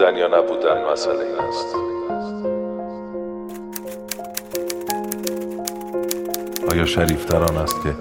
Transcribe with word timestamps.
بودن 0.00 0.16
یا 0.16 0.26
نبودن 0.26 0.92
مسئله 0.92 1.20
این 1.20 1.38
است. 1.38 1.66
آیا 6.72 6.86
شریفتر 6.86 7.36
آن 7.36 7.56
است 7.56 7.82
که 7.82 7.94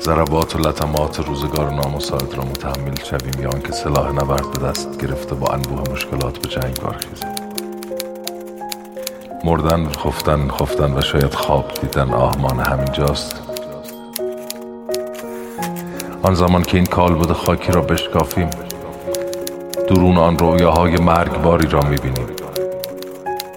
ضربات 0.00 0.56
و 0.56 0.58
لطمات 0.58 1.20
روزگار 1.20 1.70
نامساعد 1.70 2.34
را 2.34 2.44
متحمل 2.44 2.94
شویم 3.04 3.42
یا 3.42 3.50
آنکه 3.50 3.72
سلاح 3.72 4.12
نبرد 4.12 4.52
به 4.52 4.66
دست 4.68 5.00
گرفته 5.00 5.34
با 5.34 5.46
انبوه 5.46 5.92
مشکلات 5.92 6.38
به 6.38 6.48
جنگ 6.48 6.80
برخیزیم؟ 6.80 7.34
مردن 9.44 9.88
خفتن 9.88 10.48
خفتن 10.48 10.98
و 10.98 11.00
شاید 11.00 11.34
خواب 11.34 11.74
دیدن 11.80 12.10
آهمان 12.10 12.60
همینجاست 12.60 13.42
آن 16.22 16.34
زمان 16.34 16.62
که 16.62 16.76
این 16.76 16.86
کالبد 16.86 17.32
خاکی 17.32 17.72
را 17.72 17.80
بشکافیم 17.80 18.50
درون 19.88 20.18
آن 20.18 20.38
رویاهای 20.38 20.96
مرگباری 20.96 21.68
را 21.68 21.80
می‌بینیم. 21.80 22.26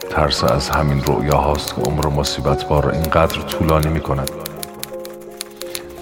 ترس 0.10 0.44
از 0.44 0.70
همین 0.70 1.04
رویاهاست 1.04 1.76
که 1.76 1.82
عمر 1.82 2.08
مصیبت 2.08 2.66
بار 2.66 2.90
اینقدر 2.90 3.42
طولانی 3.42 3.88
می‌کند. 3.88 4.32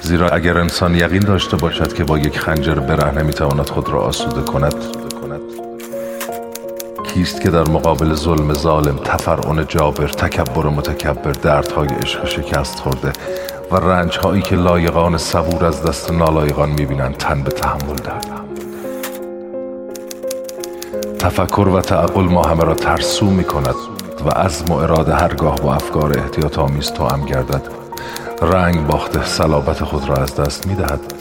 زیرا 0.02 0.30
اگر 0.30 0.58
انسان 0.58 0.96
یقین 0.96 1.20
داشته 1.20 1.58
باشد 1.58 1.94
که 1.94 2.04
با 2.04 2.18
یک 2.18 2.40
خنجر 2.40 2.76
برهنه 2.76 3.24
می‌تواند 3.24 3.70
خود 3.70 3.90
را 3.90 4.00
آسوده 4.00 4.42
کند 4.42 4.76
کیست 7.14 7.42
که 7.42 7.50
در 7.50 7.70
مقابل 7.70 8.14
ظلم 8.14 8.54
ظالم 8.54 8.98
تفرعن 8.98 9.66
جابر 9.68 10.08
تکبر 10.08 10.70
متکبر 10.70 11.32
دردهای 11.32 11.88
عشق 11.88 12.26
شکست 12.26 12.80
خورده 12.80 13.12
و 13.72 13.76
رنجهایی 13.76 14.42
که 14.42 14.56
لایقان 14.56 15.18
صبور 15.18 15.66
از 15.66 15.84
دست 15.84 16.12
نالایقان 16.12 16.70
می‌بینند 16.70 17.18
تن 17.18 17.44
به 17.44 17.52
تحمل 17.52 17.96
دهد 17.96 18.47
تفکر 21.20 21.68
و 21.68 21.82
تعقل 21.82 22.24
ما 22.24 22.44
همه 22.44 22.64
را 22.64 22.74
ترسو 22.74 23.26
می 23.26 23.44
کند 23.44 23.76
و 24.26 24.30
عزم 24.30 24.74
و 24.74 24.78
اراده 24.78 25.16
هرگاه 25.16 25.56
با 25.56 25.74
افکار 25.74 26.20
احتیاط 26.20 26.60
آمیز 26.60 26.92
هم 26.92 27.26
گردد. 27.26 27.62
رنگ 28.42 28.88
باخته 28.88 29.26
صلابت 29.26 29.84
خود 29.84 30.10
را 30.10 30.16
از 30.16 30.36
دست 30.36 30.68
می 30.68 30.76
دهد 30.76 31.14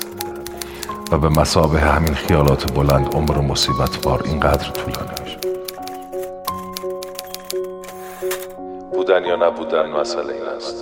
و 1.12 1.18
به 1.18 1.28
مسابه 1.28 1.78
همین 1.78 2.14
خیالات 2.14 2.72
بلند 2.72 3.14
عمر 3.14 3.38
مصیبت 3.38 4.02
بار 4.02 4.22
اینقدر 4.24 4.70
طولانی 4.70 5.10
میشه 5.24 5.38
بودن 8.92 9.24
یا 9.24 9.36
نبودن 9.36 9.90
مسئله 9.90 10.32
این 10.32 10.44
است. 10.56 10.76